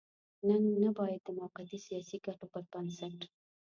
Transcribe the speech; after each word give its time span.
نن 0.47 0.63
نه 0.83 0.89
بايد 0.97 1.21
د 1.25 1.29
موقتي 1.37 1.77
سياسي 1.87 2.17
ګټو 2.25 2.45
پر 2.53 2.63
بنسټ. 2.71 3.19